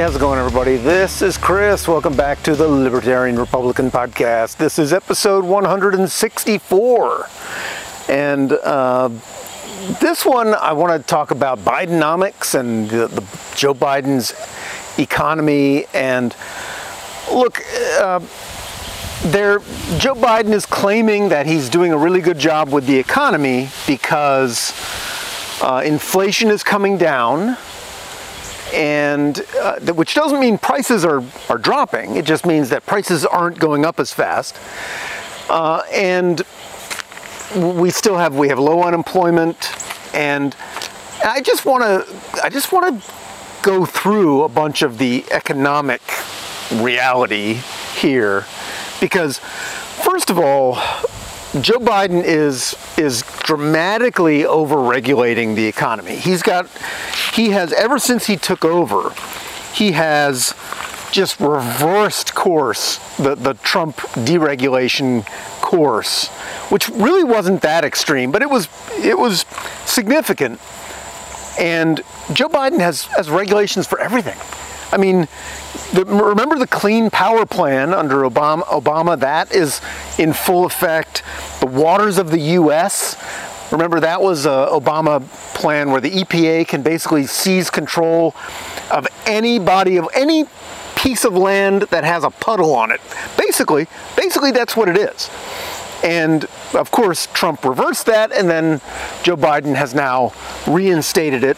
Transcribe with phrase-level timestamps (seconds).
[0.00, 0.76] How's it going, everybody?
[0.76, 1.86] This is Chris.
[1.86, 4.56] Welcome back to the Libertarian Republican Podcast.
[4.56, 7.26] This is episode 164.
[8.08, 9.10] And uh,
[10.00, 13.20] this one, I want to talk about Bidenomics and the, the
[13.54, 14.32] Joe Biden's
[14.98, 15.84] economy.
[15.92, 16.34] And
[17.30, 17.60] look,
[18.00, 18.20] uh,
[19.24, 19.58] there,
[19.98, 24.72] Joe Biden is claiming that he's doing a really good job with the economy because
[25.60, 27.58] uh, inflation is coming down
[28.72, 32.16] and uh, which doesn't mean prices are, are dropping.
[32.16, 34.56] It just means that prices aren't going up as fast.
[35.48, 36.42] Uh, and
[37.56, 39.70] we still have we have low unemployment,
[40.14, 40.54] and
[41.24, 43.12] I just want to I just want to
[43.62, 46.00] go through a bunch of the economic
[46.72, 47.60] reality
[47.96, 48.46] here,
[49.00, 50.76] because first of all,
[51.58, 56.14] Joe Biden is is dramatically overregulating the economy.
[56.14, 56.68] He's got
[57.34, 59.12] he has ever since he took over,
[59.74, 60.54] he has
[61.10, 65.26] just reversed course the, the Trump deregulation
[65.60, 66.28] course,
[66.70, 69.44] which really wasn't that extreme, but it was it was
[69.86, 70.60] significant.
[71.58, 72.00] And
[72.32, 74.38] Joe Biden has, has regulations for everything.
[74.92, 75.28] I mean,
[75.92, 79.18] the, remember the Clean Power Plan under Obama, Obama?
[79.18, 79.80] That is
[80.18, 81.22] in full effect.
[81.60, 83.16] The waters of the U.S.
[83.72, 85.22] Remember that was a Obama
[85.54, 88.34] plan where the EPA can basically seize control
[88.90, 90.44] of any body of any
[90.96, 93.00] piece of land that has a puddle on it.
[93.36, 95.30] Basically, basically that's what it is.
[96.02, 98.80] And of course, Trump reversed that, and then
[99.22, 100.32] Joe Biden has now
[100.66, 101.56] reinstated it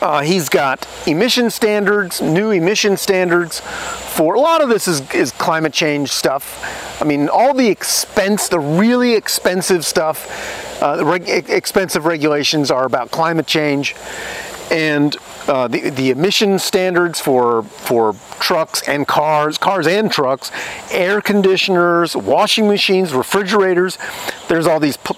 [0.00, 5.32] uh, he's got emission standards, new emission standards for a lot of this is, is
[5.32, 7.00] climate change stuff.
[7.00, 13.10] I mean, all the expense, the really expensive stuff, uh, reg- expensive regulations are about
[13.10, 13.94] climate change.
[14.70, 15.16] And
[15.48, 20.50] uh, the, the emission standards for for trucks and cars, cars and trucks,
[20.90, 23.98] air conditioners, washing machines, refrigerators.
[24.48, 25.14] There's all these po-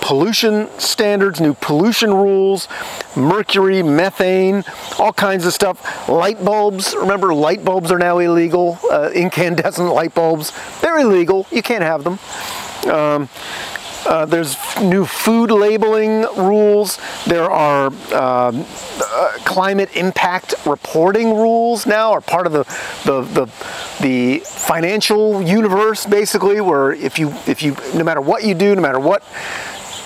[0.00, 2.68] pollution standards, new pollution rules,
[3.16, 4.64] mercury, methane,
[4.98, 6.08] all kinds of stuff.
[6.08, 6.94] Light bulbs.
[6.94, 8.78] Remember, light bulbs are now illegal.
[8.90, 11.46] Uh, incandescent light bulbs, they're illegal.
[11.50, 12.18] You can't have them.
[12.92, 13.28] Um,
[14.06, 16.98] uh, there's new food labeling rules.
[17.26, 18.64] There are um,
[19.02, 22.64] uh, climate impact reporting rules now, are part of the,
[23.04, 23.46] the the
[24.00, 28.82] the financial universe, basically, where if you if you no matter what you do, no
[28.82, 29.22] matter what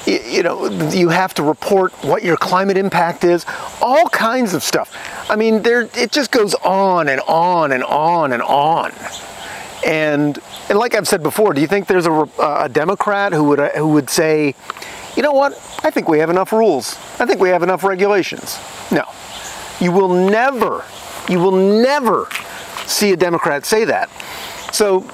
[0.07, 3.45] you know, you have to report what your climate impact is,
[3.83, 4.95] all kinds of stuff.
[5.29, 8.93] I mean, there it just goes on and on and on and on.
[9.87, 10.39] And
[10.69, 13.61] and like I've said before, do you think there's a, uh, a Democrat who would
[13.61, 14.57] uh, who would say,
[15.15, 15.53] you know what?
[15.85, 16.97] I think we have enough rules.
[17.21, 18.59] I think we have enough regulations.
[18.91, 19.05] No,
[19.81, 20.85] you will never,
[21.29, 21.53] you will
[21.83, 22.29] never
[22.87, 24.11] see a Democrat say that.
[24.73, 25.09] So,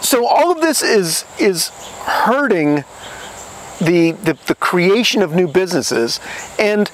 [0.00, 1.70] so all of this is is
[2.04, 2.84] hurting
[3.80, 6.20] the, the, the creation of new businesses
[6.58, 6.90] and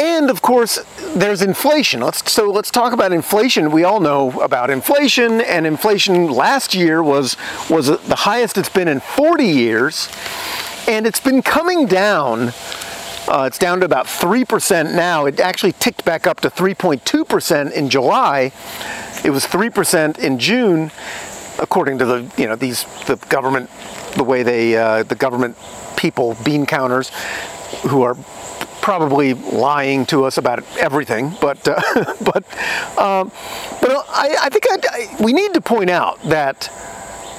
[0.00, 0.78] and of course,
[1.14, 2.00] there's inflation.
[2.00, 3.70] Let's, so let's talk about inflation.
[3.70, 7.36] We all know about inflation, and inflation last year was
[7.70, 10.08] was the highest it's been in 40 years,
[10.88, 12.52] and it's been coming down.
[13.26, 15.24] Uh, it's down to about 3% now.
[15.24, 18.52] It actually ticked back up to 3.2% in July.
[19.24, 20.90] It was 3% in June,
[21.58, 23.70] according to the you know these the government
[24.16, 25.56] the way they uh, the government
[25.96, 27.10] people bean counters
[27.88, 28.16] who are
[28.84, 31.80] probably lying to us about everything, but uh,
[32.20, 32.44] but
[32.98, 33.32] um,
[33.80, 36.70] but I, I think I'd, I, we need to point out that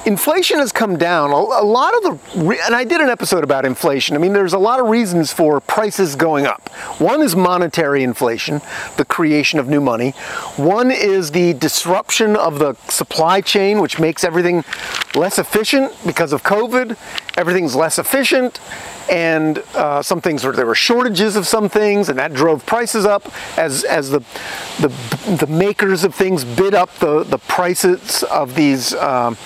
[0.06, 1.30] inflation has come down.
[1.32, 4.14] A, lot of the, and I did an episode about inflation.
[4.14, 6.68] I mean, there's a lot of reasons for prices going up.
[7.00, 8.62] One is monetary inflation,
[8.96, 10.12] the creation of new money.
[10.56, 14.64] One is the disruption of the supply chain, which makes everything
[15.14, 16.96] less efficient because of COVID.
[17.36, 18.60] Everything's less efficient
[19.10, 23.04] and uh, some things were there were shortages of some things, and that drove prices
[23.04, 24.18] up as as the
[24.80, 24.88] the,
[25.36, 29.36] the makers of things bid up the the prices of these um,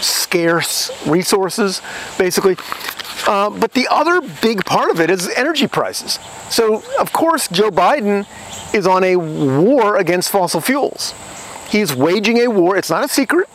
[0.00, 1.82] scarce resources,
[2.18, 2.56] basically.
[3.26, 6.18] Uh, but the other big part of it is energy prices.
[6.48, 8.26] So of course Joe Biden
[8.74, 11.14] is on a war against fossil fuels.
[11.68, 12.76] He's waging a war.
[12.76, 13.48] It's not a secret.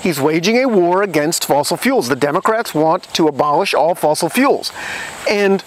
[0.00, 2.08] He's waging a war against fossil fuels.
[2.08, 4.72] The Democrats want to abolish all fossil fuels.
[5.28, 5.62] And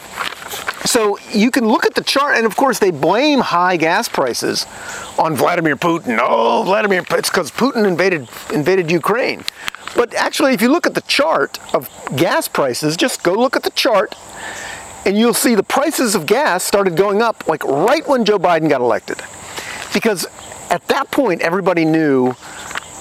[0.86, 4.66] so you can look at the chart, and of course, they blame high gas prices
[5.20, 6.18] on Vladimir Putin.
[6.20, 9.44] Oh, Vladimir, it's because Putin invaded, invaded Ukraine.
[9.96, 13.64] But actually, if you look at the chart of gas prices, just go look at
[13.64, 14.16] the chart,
[15.06, 18.70] and you'll see the prices of gas started going up like right when Joe Biden
[18.70, 19.22] got elected.
[19.94, 20.26] because
[20.70, 22.34] at that point everybody knew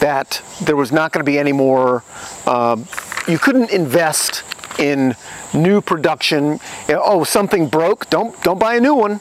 [0.00, 2.02] that there was not going to be any more.
[2.46, 2.76] Uh,
[3.28, 4.42] you couldn't invest
[4.78, 5.14] in
[5.54, 6.58] new production.
[6.88, 8.10] You know, oh, something broke.
[8.10, 9.20] Don't don't buy a new one.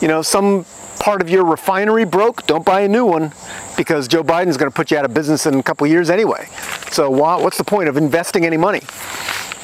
[0.00, 0.64] You know, some
[0.98, 2.46] part of your refinery broke.
[2.46, 3.32] Don't buy a new one
[3.76, 6.48] because Joe Biden's going to put you out of business in a couple years anyway.
[6.92, 8.82] So what's the point of investing any money?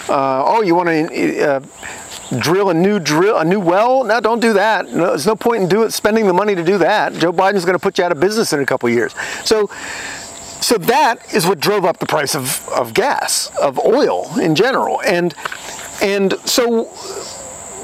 [0.09, 1.61] Uh, oh, you want to uh,
[2.39, 4.03] drill a new drill a new well?
[4.05, 4.91] No, don't do that.
[4.91, 7.13] No, there's no point in do spending the money to do that.
[7.13, 9.15] Joe Biden's going to put you out of business in a couple years.
[9.45, 9.69] So
[10.61, 15.01] so that is what drove up the price of, of gas, of oil in general.
[15.03, 15.35] And
[16.01, 16.91] and so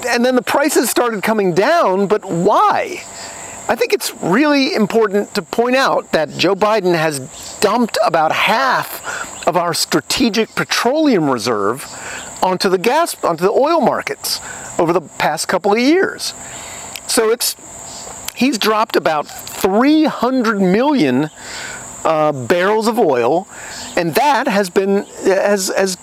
[0.07, 3.05] and then the prices started coming down, but why?
[3.67, 7.21] I think it's really important to point out that Joe Biden has
[7.61, 11.87] dumped about half of our strategic petroleum reserve
[12.43, 14.41] onto the gas onto the oil markets
[14.79, 16.35] over the past couple of years.
[17.07, 17.57] So it's
[18.37, 21.31] he's dropped about 300 million
[22.05, 23.49] uh, barrels of oil,
[23.97, 25.97] and that has been has has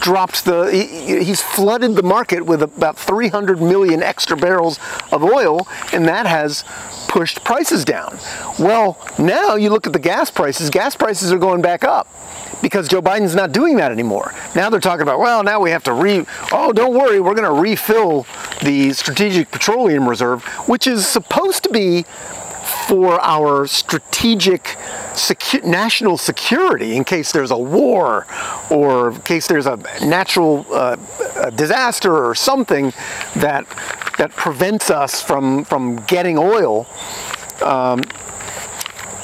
[0.00, 4.78] dropped the he, he's flooded the market with about 300 million extra barrels
[5.12, 6.64] of oil, and that has
[7.08, 8.18] pushed prices down.
[8.58, 10.70] Well, now you look at the gas prices.
[10.70, 12.08] Gas prices are going back up
[12.62, 14.34] because Joe Biden's not doing that anymore.
[14.54, 17.44] Now they're talking about, well, now we have to re, oh, don't worry, we're going
[17.44, 18.26] to refill
[18.62, 22.04] the Strategic Petroleum Reserve, which is supposed to be
[22.86, 24.62] for our strategic
[25.12, 28.26] secu- national security in case there's a war
[28.70, 30.96] or in case there's a natural uh,
[31.36, 32.92] a disaster or something
[33.34, 33.66] that
[34.18, 36.86] that prevents us from from getting oil.
[37.62, 38.02] Um,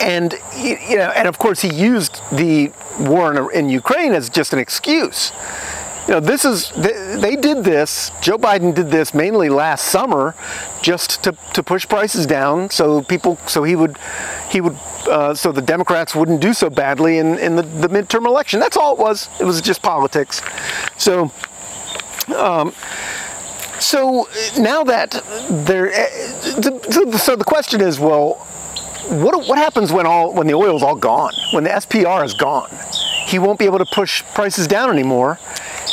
[0.01, 4.53] and you know, and of course, he used the war in, in Ukraine as just
[4.53, 5.31] an excuse
[6.07, 8.11] you know, this is they, did this.
[8.21, 10.35] Joe Biden did this mainly last summer,
[10.83, 13.97] just to, to push prices down, so people, so he would,
[14.51, 14.77] he would,
[15.09, 18.59] uh, so the Democrats wouldn't do so badly in, in the, the midterm election.
[18.59, 19.29] That's all it was.
[19.41, 20.43] It was just politics.
[20.99, 21.31] So,
[22.37, 22.73] um,
[23.79, 24.29] so
[24.59, 26.09] now that there, eh,
[26.91, 28.35] so, so the question is, well,
[29.09, 31.33] what what happens when all when the oil's all gone?
[31.53, 32.71] When the SPR is gone,
[33.33, 35.39] he won't be able to push prices down anymore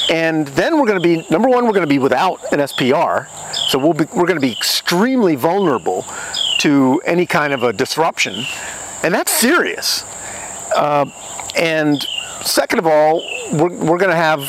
[0.10, 3.28] and then we're going to be, number one, we're going to be without an SPR.
[3.54, 6.04] So we'll be, we're going to be extremely vulnerable
[6.60, 8.44] to any kind of a disruption.
[9.04, 10.04] And that's serious.
[10.76, 11.06] Uh,
[11.56, 12.02] and
[12.42, 14.40] second of all, we're, we're going to have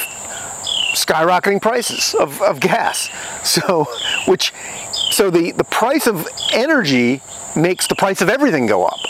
[0.94, 3.08] skyrocketing prices of, of gas.
[3.42, 3.86] So,
[4.28, 4.52] which,
[4.92, 7.22] so the, the price of energy
[7.56, 9.00] makes the price of everything go up.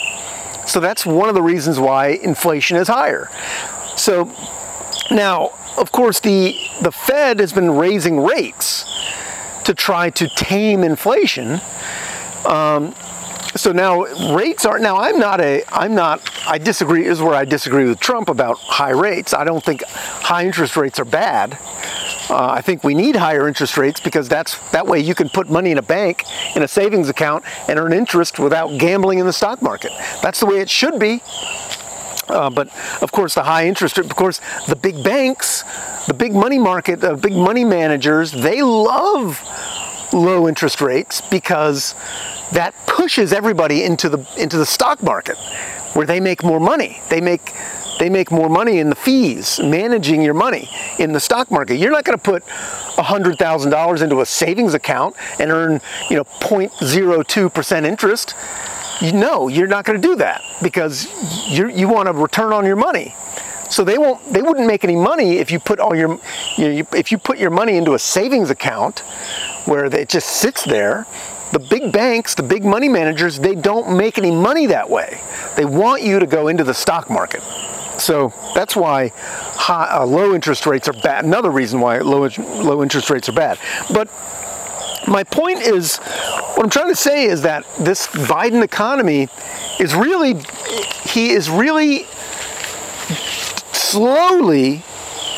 [0.71, 3.29] So that's one of the reasons why inflation is higher.
[3.97, 4.31] So
[5.11, 8.85] now, of course, the, the Fed has been raising rates
[9.65, 11.61] to try to tame inflation.
[12.47, 12.95] Um,
[13.57, 14.03] so now
[14.33, 17.99] rates are now I'm not a I'm not I disagree is where I disagree with
[17.99, 19.35] Trump about high rates.
[19.35, 21.59] I don't think high interest rates are bad.
[22.31, 25.51] Uh, I think we need higher interest rates because that's that way you can put
[25.51, 26.23] money in a bank
[26.55, 29.91] in a savings account and earn interest without gambling in the stock market.
[30.23, 31.23] That's the way it should be.
[32.29, 32.69] Uh, but
[33.03, 35.65] of course, the high interest, of course, the big banks,
[36.07, 39.43] the big money market, the big money managers, they love
[40.13, 41.97] low interest rates because
[42.53, 45.37] that pushes everybody into the into the stock market
[45.95, 47.01] where they make more money.
[47.09, 47.53] They make
[48.01, 51.77] they make more money in the fees managing your money in the stock market.
[51.77, 57.85] You're not going to put $100,000 into a savings account and earn, you know, 0.02%
[57.85, 58.35] interest
[59.01, 61.09] you know you're not going to do that because
[61.49, 63.15] you you want a return on your money.
[63.71, 66.21] So they won't they wouldn't make any money if you put all your
[66.57, 69.01] you know, if you put your money into a savings account
[69.65, 71.07] where it just sits there.
[71.53, 75.21] The big banks, the big money managers, they don't make any money that way.
[75.57, 77.43] They want you to go into the stock market.
[78.01, 81.25] So that's why high, uh, low interest rates are bad.
[81.25, 83.59] Another reason why low, low interest rates are bad.
[83.93, 84.09] But
[85.07, 89.29] my point is, what I'm trying to say is that this Biden economy
[89.79, 90.35] is really,
[91.05, 92.05] he is really
[93.73, 94.83] slowly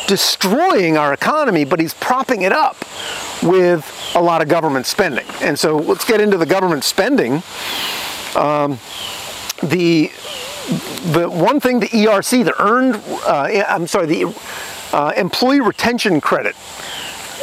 [0.07, 2.77] destroying our economy, but he's propping it up
[3.41, 5.25] with a lot of government spending.
[5.41, 7.41] And so let's get into the government spending.
[8.35, 8.79] Um,
[9.61, 10.11] the
[11.11, 14.41] the one thing the ERC, the earned, uh, I'm sorry, the
[14.93, 16.55] uh, employee retention credit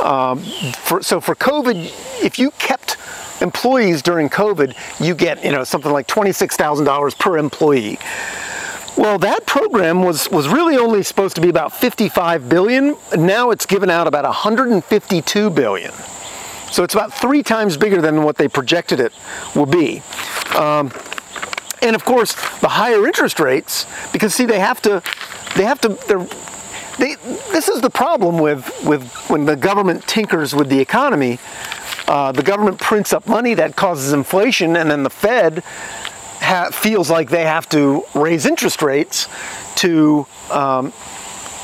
[0.03, 2.97] um, for, so for COVID, if you kept
[3.41, 4.75] employees during COVID,
[5.05, 7.99] you get you know something like $26,000 per employee.
[8.97, 12.97] Well, that program was, was really only supposed to be about 55 billion.
[13.17, 15.93] Now it's given out about 152 billion.
[16.71, 19.13] So it's about three times bigger than what they projected it
[19.55, 20.03] will be.
[20.55, 20.93] Um,
[21.83, 25.03] and of course the higher interest rates because see they have to
[25.57, 26.27] they have to they're
[27.01, 27.15] they,
[27.51, 31.39] this is the problem with, with when the government tinkers with the economy.
[32.07, 35.65] Uh, the government prints up money that causes inflation, and then the Fed
[36.41, 39.29] ha- feels like they have to raise interest rates
[39.77, 40.93] to um,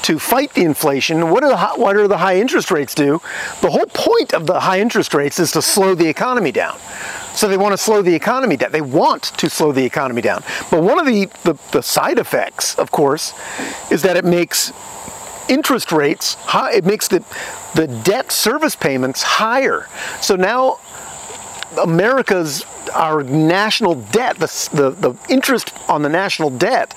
[0.02, 1.30] to fight the inflation.
[1.30, 3.20] What, are the, what do the high interest rates do?
[3.61, 6.78] The whole point of the high interest rates is to slow the economy down.
[7.36, 8.72] So they want to slow the economy down.
[8.72, 10.42] They want to slow the economy down.
[10.70, 13.34] But one of the, the, the side effects, of course,
[13.90, 14.72] is that it makes
[15.48, 17.22] interest rates high, it makes the,
[17.74, 19.86] the debt service payments higher.
[20.20, 20.80] So now
[21.80, 22.64] America's,
[22.94, 26.96] our national debt, the, the, the interest on the national debt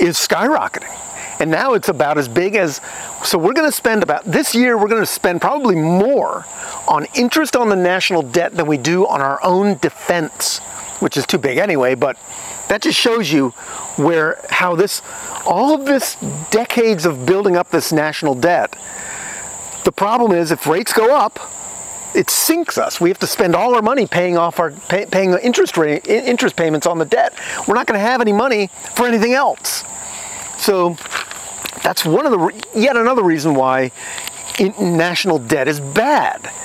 [0.00, 0.96] is skyrocketing.
[1.40, 2.80] And now it's about as big as,
[3.24, 6.44] so we're going to spend about, this year we're going to spend probably more
[6.88, 10.58] on interest on the national debt than we do on our own defense,
[11.00, 12.16] which is too big anyway, but
[12.68, 13.50] that just shows you
[13.96, 15.00] where, how this,
[15.46, 16.16] all of this
[16.50, 18.76] decades of building up this national debt,
[19.84, 21.38] the problem is if rates go up,
[22.14, 23.00] it sinks us.
[23.00, 26.56] We have to spend all our money paying off our pay, paying interest rate interest
[26.56, 27.34] payments on the debt.
[27.66, 29.84] We're not going to have any money for anything else.
[30.58, 30.96] So
[31.82, 33.92] that's one of the yet another reason why
[34.80, 36.50] national debt is bad.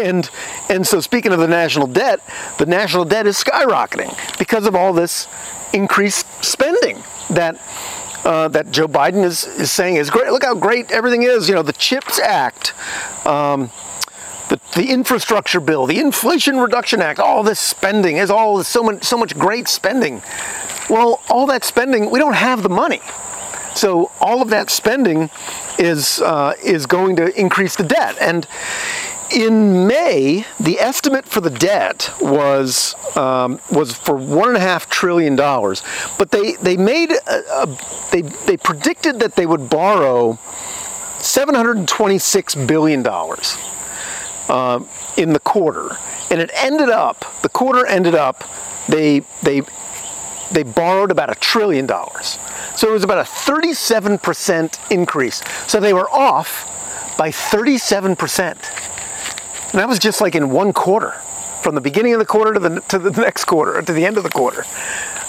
[0.00, 0.30] And
[0.68, 2.20] and so speaking of the national debt,
[2.58, 5.26] the national debt is skyrocketing because of all this
[5.72, 7.60] increased spending that
[8.24, 10.30] uh, that Joe Biden is, is saying is great.
[10.30, 11.48] Look how great everything is.
[11.48, 12.72] You know, the CHIPS Act,
[13.26, 13.70] um,
[14.48, 19.02] the, the infrastructure bill, the Inflation Reduction Act, all this spending is all so much,
[19.02, 20.22] so much great spending.
[20.88, 23.00] Well, all that spending, we don't have the money.
[23.80, 25.30] So all of that spending
[25.78, 28.14] is uh, is going to increase the debt.
[28.20, 28.46] And
[29.34, 34.90] in May, the estimate for the debt was um, was for one and a half
[34.90, 35.82] trillion dollars,
[36.18, 37.78] but they they made a, a,
[38.12, 40.38] they they predicted that they would borrow
[41.18, 43.56] seven hundred and twenty six billion dollars
[44.50, 44.84] uh,
[45.16, 45.96] in the quarter,
[46.30, 48.44] and it ended up the quarter ended up
[48.90, 49.62] they they
[50.50, 52.38] they borrowed about a trillion dollars.
[52.76, 55.42] So it was about a 37% increase.
[55.66, 56.66] So they were off
[57.16, 58.40] by 37%.
[59.70, 61.12] And that was just like in one quarter,
[61.62, 64.16] from the beginning of the quarter to the, to the next quarter, to the end
[64.16, 64.64] of the quarter.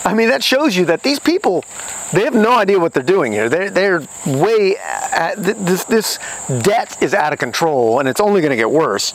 [0.03, 1.63] I mean, that shows you that these people,
[2.11, 3.49] they have no idea what they're doing here.
[3.49, 8.49] They're, they're way, at, this, this debt is out of control and it's only going
[8.49, 9.13] to get worse.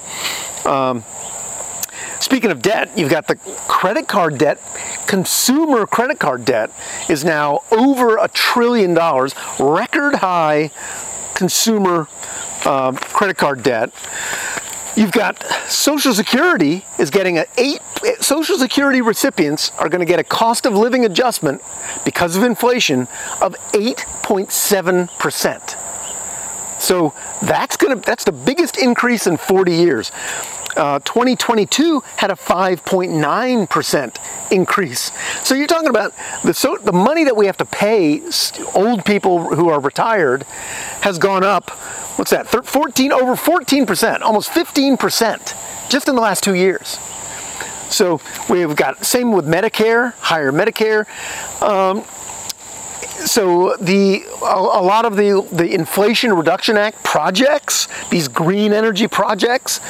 [0.65, 1.05] Um,
[2.21, 3.37] Speaking of debt, you've got the
[3.69, 4.61] credit card debt.
[5.07, 6.71] Consumer credit card debt
[7.09, 10.71] is now over a trillion dollars, record high
[11.35, 12.09] consumer
[12.65, 13.91] uh, credit card debt.
[14.97, 17.81] You've got Social Security is getting a eight.
[18.21, 21.61] Social Security recipients are going to get a cost of living adjustment
[22.05, 23.03] because of inflation
[23.43, 25.77] of 8.7 percent.
[26.79, 30.13] So that's going to that's the biggest increase in 40 years.
[30.77, 35.13] Uh, 2022 had a 5.9% increase.
[35.47, 36.13] So you're talking about
[36.45, 38.23] the, so, the money that we have to pay
[38.75, 40.43] old people who are retired
[41.01, 41.71] has gone up,
[42.19, 46.99] what's that, 14, over 14%, almost 15% just in the last two years.
[47.89, 51.07] So we've got, same with Medicare, higher Medicare.
[51.63, 52.05] Um,
[53.25, 59.09] so the a, a, lot of the the Inflation Reduction Act projects, these green energy
[59.09, 59.81] projects,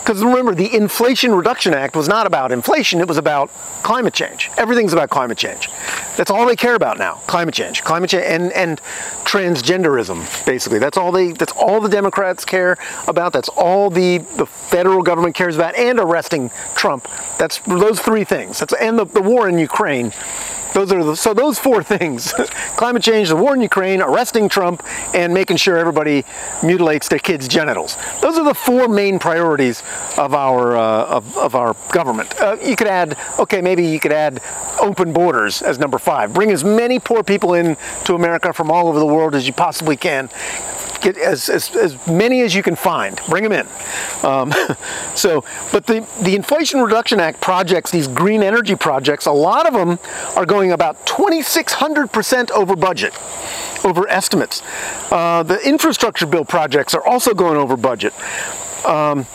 [0.00, 3.50] because remember, the Inflation Reduction Act was not about inflation, it was about
[3.82, 4.50] climate change.
[4.56, 5.68] Everything's about climate change.
[6.16, 7.14] That's all they care about now.
[7.26, 7.84] Climate change.
[7.84, 8.80] Climate change and, and
[9.24, 10.78] transgenderism, basically.
[10.78, 12.76] That's all they that's all the Democrats care
[13.06, 13.32] about.
[13.32, 17.06] That's all the, the federal government cares about, and arresting Trump.
[17.38, 18.58] That's those three things.
[18.58, 20.12] That's and the, the war in Ukraine
[20.74, 22.32] those are the, so those four things:
[22.76, 24.82] climate change, the war in Ukraine, arresting Trump,
[25.14, 26.24] and making sure everybody
[26.62, 27.96] mutilates their kids' genitals.
[28.20, 29.82] Those are the four main priorities
[30.16, 32.38] of our uh, of, of our government.
[32.40, 34.40] Uh, you could add, okay, maybe you could add
[34.80, 36.32] open borders as number five.
[36.32, 39.52] Bring as many poor people in to America from all over the world as you
[39.52, 40.30] possibly can
[41.00, 43.20] get as, as, as many as you can find.
[43.28, 43.66] Bring them in.
[44.24, 44.52] Um,
[45.14, 49.74] so, but the, the Inflation Reduction Act projects, these green energy projects, a lot of
[49.74, 49.98] them
[50.36, 53.14] are going about 2,600% over budget,
[53.84, 54.62] over estimates.
[55.10, 58.12] Uh, the infrastructure bill projects are also going over budget.
[58.86, 59.26] Um,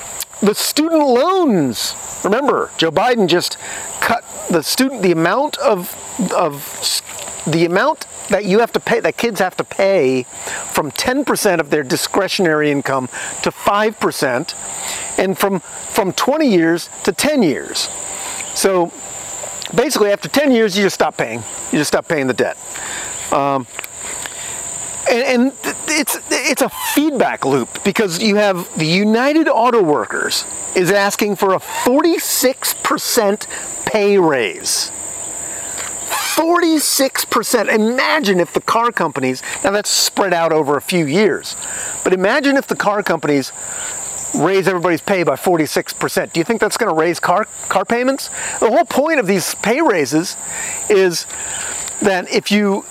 [0.42, 3.58] the student loans, remember, Joe Biden just
[4.02, 5.96] cut the student, the amount of,
[6.34, 6.62] of
[7.48, 11.70] the amount that you have to pay, that kids have to pay from 10% of
[11.70, 13.08] their discretionary income
[13.44, 17.90] to 5%, and from, from 20 years to 10 years.
[18.56, 18.92] So
[19.74, 21.40] basically, after 10 years, you just stop paying.
[21.72, 22.58] You just stop paying the debt.
[23.32, 23.66] Um,
[25.10, 25.54] and, and
[25.88, 31.54] it's it's a feedback loop because you have the United Auto Workers is asking for
[31.54, 34.92] a 46% pay raise.
[36.36, 37.74] 46%.
[37.74, 41.56] Imagine if the car companies, now that's spread out over a few years,
[42.04, 43.54] but imagine if the car companies
[44.36, 46.34] raise everybody's pay by 46%.
[46.34, 48.28] Do you think that's going to raise car car payments?
[48.60, 50.36] The whole point of these pay raises
[50.90, 51.26] is
[52.02, 52.86] that if you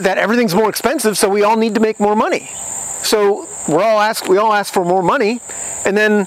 [0.00, 2.50] that everything's more expensive, so we all need to make more money.
[3.02, 5.42] So we're all ask we all ask for more money,
[5.84, 6.26] and then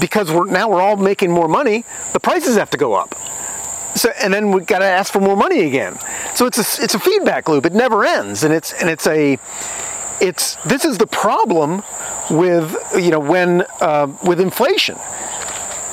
[0.00, 3.14] because we're now we're all making more money, the prices have to go up.
[4.00, 5.98] So and then we've got to ask for more money again.
[6.34, 7.66] So it's a it's a feedback loop.
[7.66, 9.38] It never ends, and it's and it's a
[10.22, 11.82] it's this is the problem
[12.30, 14.96] with you know when uh, with inflation.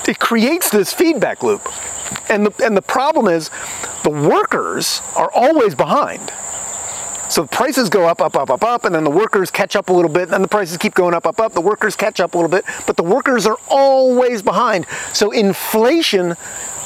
[0.08, 1.68] It creates this feedback loop,
[2.30, 3.52] and the and the problem is
[4.04, 6.32] the workers are always behind.
[7.38, 9.94] So prices go up, up, up, up, up, and then the workers catch up a
[9.94, 11.54] little bit, and then the prices keep going up, up, up.
[11.54, 14.88] The workers catch up a little bit, but the workers are always behind.
[15.14, 16.32] So inflation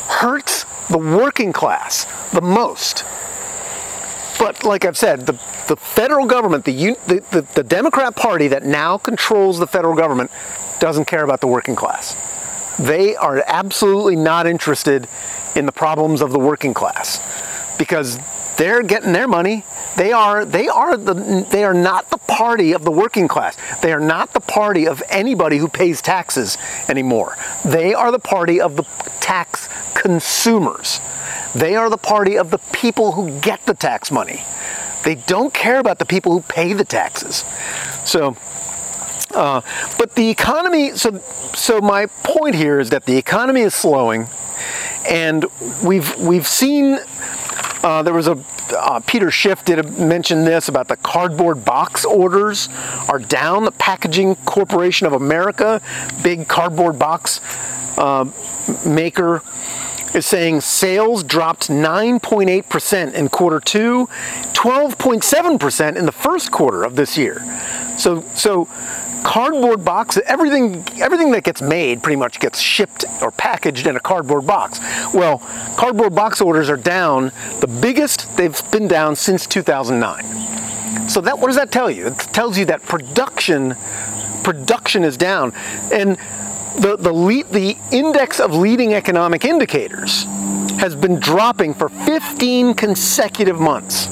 [0.10, 3.06] hurts the working class the most.
[4.38, 5.40] But like I've said, the,
[5.70, 10.32] the federal government, the, the, the, the Democrat Party that now controls the federal government,
[10.82, 12.14] doesn't care about the working class.
[12.78, 15.08] They are absolutely not interested
[15.56, 17.22] in the problems of the working class
[17.78, 18.20] because
[18.62, 19.64] they're getting their money
[19.96, 23.58] they are they are the they are not the party of the working class.
[23.82, 27.38] They are not the party of anybody who pays taxes anymore.
[27.66, 28.84] They are the party of the
[29.20, 31.02] tax consumers.
[31.54, 34.44] They are the party of the people who get the tax money.
[35.04, 37.44] They don't care about the people who pay the taxes.
[38.06, 38.38] So
[39.36, 39.62] uh,
[39.98, 41.20] but the economy so
[41.54, 44.28] so my point here is that the economy is slowing
[45.08, 45.46] and
[45.84, 47.00] we've we've seen
[47.84, 48.38] uh, there was a
[48.72, 52.70] uh, Peter Schiff did mention this about the cardboard box orders
[53.10, 53.66] are down.
[53.66, 55.82] The Packaging Corporation of America,
[56.24, 57.42] big cardboard box
[57.98, 58.30] uh,
[58.86, 59.42] maker,
[60.14, 64.08] is saying sales dropped 9.8% in quarter two,
[64.54, 67.44] 12.7% in the first quarter of this year.
[67.98, 68.68] So, so
[69.24, 74.00] cardboard box everything everything that gets made pretty much gets shipped or packaged in a
[74.00, 74.80] cardboard box.
[75.14, 75.38] Well
[75.78, 80.52] cardboard box orders are down the biggest they've been down since 2009
[81.08, 82.08] so that what does that tell you?
[82.08, 83.76] It tells you that production
[84.44, 85.54] production is down.
[85.92, 86.18] And
[86.80, 90.24] the the lead, the index of leading economic indicators
[90.80, 94.08] has been dropping for 15 consecutive months.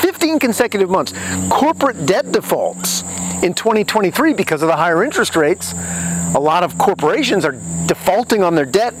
[0.00, 1.12] 15 consecutive months.
[1.50, 3.02] Corporate debt defaults
[3.42, 5.74] in 2023 because of the higher interest rates.
[6.34, 8.94] A lot of corporations are defaulting on their debt,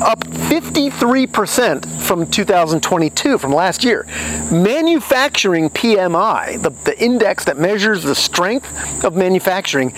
[0.00, 4.06] up 53% from 2022, from last year.
[4.52, 9.90] Manufacturing PMI, the, the index that measures the strength of manufacturing,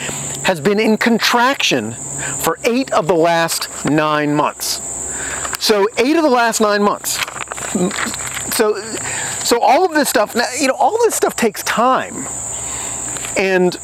[0.44, 1.92] has been in contraction
[2.38, 4.80] for eight of the last nine months.
[5.58, 7.18] So, eight of the last nine months.
[8.56, 8.80] So,
[9.44, 12.26] so all of this stuff, you know, all this stuff takes time
[13.36, 13.78] and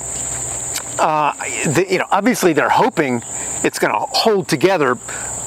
[0.98, 1.32] uh,
[1.64, 3.22] the, you know, obviously they're hoping
[3.62, 4.98] it's going to hold together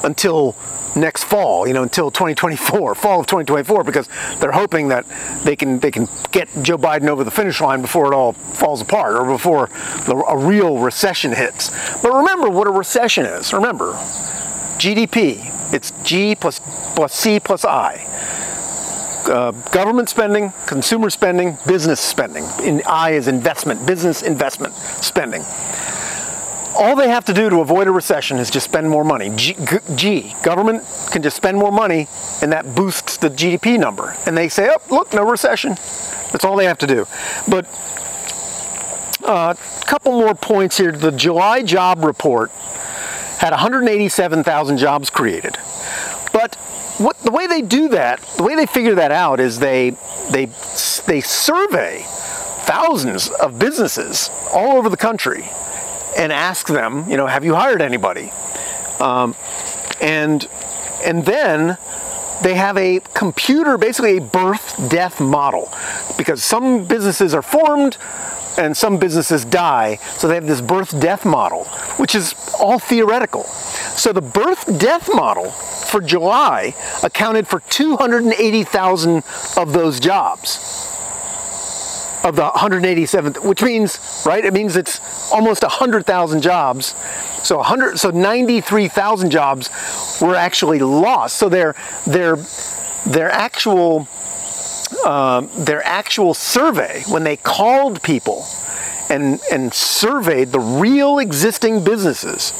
[0.04, 0.56] until
[0.96, 4.08] next fall, you know, until 2024, fall of 2024, because
[4.38, 5.06] they're hoping that
[5.44, 8.80] they can they can get Joe Biden over the finish line before it all falls
[8.80, 9.68] apart or before
[10.06, 11.70] the, a real recession hits.
[12.02, 13.52] But remember what a recession is.
[13.52, 13.92] Remember,
[14.78, 15.56] GDP.
[15.72, 16.60] It's G plus
[16.96, 18.04] plus C plus I
[19.30, 22.44] uh, government spending, consumer spending, business spending.
[22.62, 25.44] In I is investment, business investment spending.
[26.74, 29.30] All they have to do to avoid a recession is just spend more money.
[29.34, 29.56] G,
[29.94, 32.08] G, government can just spend more money
[32.42, 34.16] and that boosts the GDP number.
[34.26, 35.76] And they say, oh, look, no recession.
[36.32, 37.06] That's all they have to do.
[37.48, 37.66] But
[39.22, 40.92] a uh, couple more points here.
[40.92, 42.50] The July job report
[43.38, 45.58] had 187,000 jobs created.
[46.32, 46.56] But
[46.98, 49.90] what the way they do that, the way they figure that out is they
[50.30, 50.46] they
[51.06, 52.04] they survey
[52.64, 55.48] thousands of businesses all over the country
[56.16, 58.32] and ask them, you know, have you hired anybody?
[59.00, 59.34] Um,
[60.00, 60.46] and
[61.04, 61.78] and then
[62.42, 65.72] they have a computer, basically a birth death model,
[66.16, 67.98] because some businesses are formed
[68.58, 69.96] and some businesses die.
[70.16, 71.64] So they have this birth death model,
[71.96, 73.44] which is all theoretical.
[73.44, 79.22] So the birth death model for July accounted for 280,000
[79.56, 80.86] of those jobs.
[82.22, 84.44] of the 187th, which means, right?
[84.44, 86.94] It means it's almost 100,000 jobs.
[87.42, 89.70] So 100, so 93,000 jobs
[90.20, 91.36] were actually lost.
[91.36, 91.74] So their
[92.06, 92.36] their
[93.06, 94.08] their actual
[95.04, 98.46] uh, their actual survey when they called people
[99.08, 102.52] and and surveyed the real existing businesses,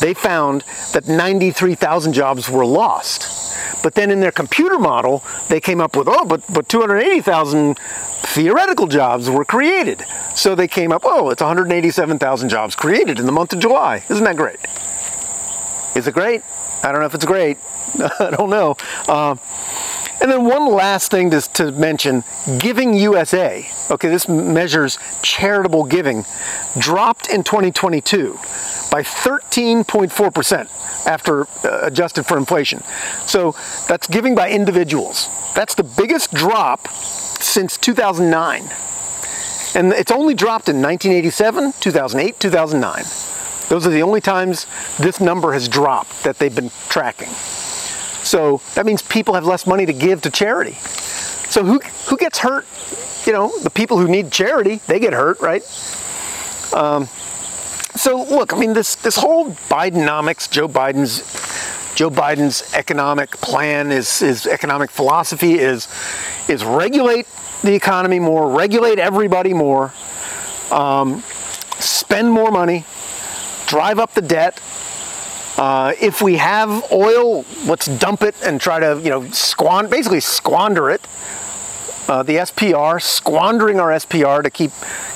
[0.00, 3.42] they found that 93,000 jobs were lost.
[3.82, 8.86] But then in their computer model, they came up with, oh, but, but 280,000 theoretical
[8.86, 10.04] jobs were created.
[10.34, 14.04] So they came up, oh, it's 187,000 jobs created in the month of July.
[14.08, 14.58] Isn't that great?
[15.94, 16.42] Is it great?
[16.82, 17.58] I don't know if it's great.
[18.20, 18.76] I don't know.
[19.08, 19.36] Uh,
[20.20, 22.22] and then one last thing to, to mention,
[22.58, 26.24] Giving USA, okay, this measures charitable giving,
[26.78, 28.34] dropped in 2022
[28.90, 32.82] by 13.4% after uh, adjusted for inflation.
[33.26, 33.56] So
[33.88, 35.28] that's giving by individuals.
[35.54, 38.70] That's the biggest drop since 2009.
[39.74, 43.04] And it's only dropped in 1987, 2008, 2009.
[43.72, 44.66] Those are the only times
[44.98, 47.30] this number has dropped that they've been tracking.
[48.22, 50.74] So that means people have less money to give to charity.
[51.48, 51.80] So who,
[52.10, 52.66] who gets hurt?
[53.24, 55.62] You know, the people who need charity, they get hurt, right?
[56.74, 57.06] Um,
[57.96, 61.22] so look, I mean, this this whole Bidenomics, Joe Biden's
[61.94, 65.88] Joe Biden's economic plan, his his economic philosophy is
[66.46, 67.26] is regulate
[67.62, 69.94] the economy more, regulate everybody more,
[70.70, 71.22] um,
[71.78, 72.84] spend more money,
[73.72, 74.60] drive up the debt.
[75.56, 80.20] Uh, if we have oil, let's dump it and try to, you know, squander, basically
[80.20, 81.00] squander it.
[82.06, 84.72] Uh, the SPR, squandering our SPR to keep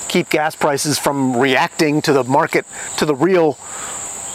[0.09, 2.64] keep gas prices from reacting to the market,
[2.97, 3.59] to the real,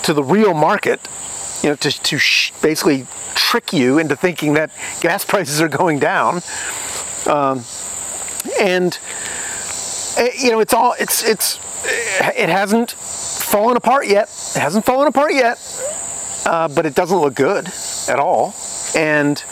[0.03, 0.99] to the real market,
[1.63, 5.97] you know, to, to sh- basically trick you into thinking that gas prices are going
[5.97, 6.41] down.
[7.25, 7.63] Um,
[8.60, 8.99] and
[10.38, 11.60] you know, it's all it's it's
[12.38, 14.29] it hasn't fallen apart yet.
[14.55, 15.57] It hasn't fallen apart yet,
[16.45, 17.67] uh, but it doesn't look good
[18.07, 18.53] at all.
[18.95, 19.43] And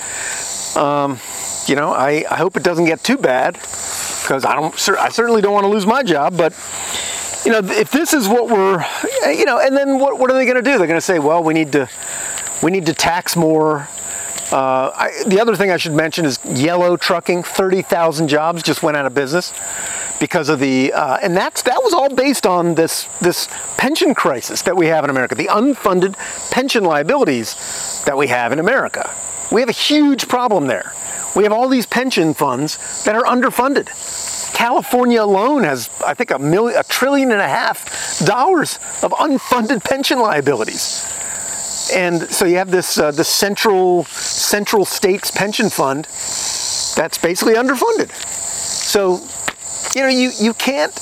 [0.75, 1.19] um,
[1.67, 5.41] you know, I, I hope it doesn't get too bad because I don't, I certainly
[5.41, 6.38] don't want to lose my job.
[6.38, 6.53] But
[7.45, 8.86] you know, if this is what we're,
[9.32, 10.77] you know, and then what, what are they going to do?
[10.77, 11.89] They're going to say, well, we need to,
[12.62, 13.88] we need to tax more.
[14.51, 17.43] Uh, I, the other thing I should mention is yellow trucking.
[17.43, 19.53] Thirty thousand jobs just went out of business
[20.19, 24.62] because of the, uh, and that's that was all based on this this pension crisis
[24.63, 26.15] that we have in America, the unfunded
[26.51, 29.09] pension liabilities that we have in America.
[29.51, 30.93] We have a huge problem there.
[31.35, 33.88] We have all these pension funds that are underfunded.
[34.53, 39.83] California alone has, I think, a million, a trillion and a half dollars of unfunded
[39.83, 41.05] pension liabilities.
[41.93, 46.06] And so you have this uh, the central central states pension fund
[46.95, 48.12] that's basically underfunded.
[48.12, 49.21] So,
[49.95, 50.93] you know, you you can't.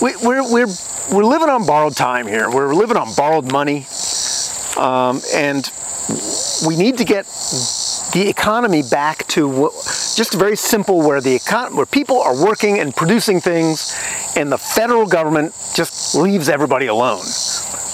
[0.00, 0.68] We, we're we're
[1.12, 2.50] we're living on borrowed time here.
[2.50, 3.86] We're living on borrowed money,
[4.76, 5.70] um, and
[6.66, 7.26] we need to get
[8.12, 9.70] the economy back to
[10.14, 13.94] just very simple where the econ- where people are working and producing things
[14.36, 17.24] and the federal government just leaves everybody alone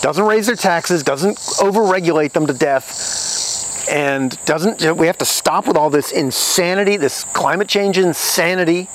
[0.02, 5.18] doesn't raise their taxes doesn't overregulate them to death and doesn't you know, we have
[5.18, 8.88] to stop with all this insanity this climate change insanity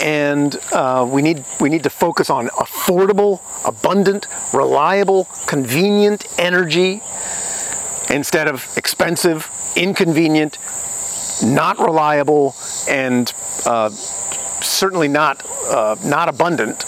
[0.00, 7.00] and uh, we need we need to focus on affordable abundant reliable convenient energy
[8.10, 10.58] instead of expensive inconvenient,
[11.42, 12.54] not reliable,
[12.88, 13.32] and
[13.64, 16.84] uh, certainly not uh, not abundant.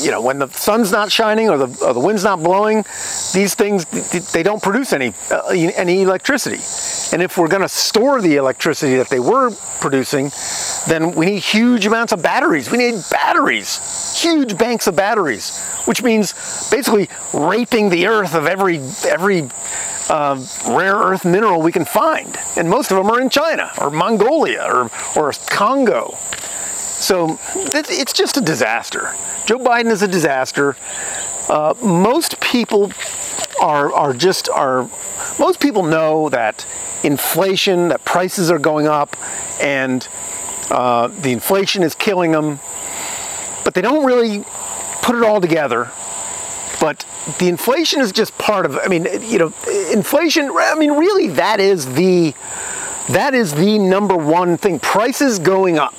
[0.00, 2.84] You know, when the sun's not shining or the, or the wind's not blowing,
[3.32, 3.84] these things
[4.32, 6.62] they don't produce any uh, any electricity.
[7.12, 10.30] And if we're going to store the electricity that they were producing,
[10.86, 12.70] then we need huge amounts of batteries.
[12.70, 16.34] We need batteries, huge banks of batteries, which means
[16.70, 19.48] basically raping the earth of every every
[20.10, 22.36] uh, rare earth mineral we can find.
[22.56, 26.16] And most of them are in China or Mongolia or, or Congo.
[27.08, 29.14] So it's just a disaster.
[29.46, 30.76] Joe Biden is a disaster.
[31.48, 32.92] Uh, most people
[33.62, 34.90] are, are just are
[35.38, 36.66] most people know that
[37.02, 39.16] inflation, that prices are going up,
[39.58, 40.06] and
[40.70, 42.60] uh, the inflation is killing them,
[43.64, 44.44] but they don't really
[45.00, 45.90] put it all together.
[46.78, 47.06] But
[47.38, 49.52] the inflation is just part of i mean you know
[49.92, 52.34] inflation i mean really that is the
[53.08, 55.94] that is the number one thing prices going up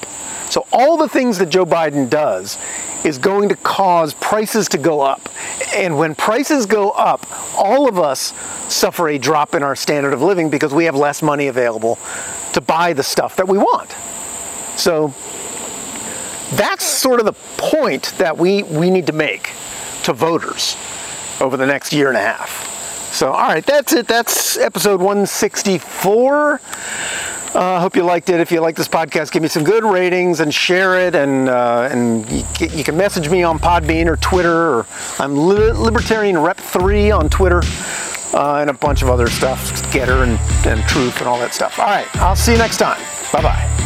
[0.49, 2.57] so all the things that joe biden does
[3.05, 5.29] is going to cause prices to go up
[5.75, 7.25] and when prices go up
[7.57, 8.33] all of us
[8.71, 11.97] suffer a drop in our standard of living because we have less money available
[12.53, 13.91] to buy the stuff that we want
[14.75, 15.13] So
[16.51, 19.51] that's sort of the point that we, we need to make
[20.03, 20.75] to voters
[21.39, 22.67] over the next year and a half.
[23.13, 24.07] So, all right, that's it.
[24.07, 26.62] That's episode 164.
[27.55, 28.39] I uh, hope you liked it.
[28.39, 31.15] If you like this podcast, give me some good ratings and share it.
[31.15, 34.53] And uh, and you, you, can message me on Podbean or Twitter.
[34.53, 34.85] Or
[35.17, 37.62] I'm li- Libertarian Rep Three on Twitter,
[38.33, 41.79] uh, and a bunch of other stuff, Gettr and, and Truth and all that stuff.
[41.79, 43.01] All right, I'll see you next time.
[43.33, 43.85] Bye bye.